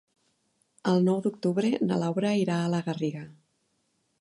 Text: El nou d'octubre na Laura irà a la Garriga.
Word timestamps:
El 0.91 1.03
nou 1.09 1.19
d'octubre 1.27 1.71
na 1.91 1.99
Laura 2.05 2.33
irà 2.45 2.59
a 2.63 2.73
la 2.77 2.81
Garriga. 2.89 3.23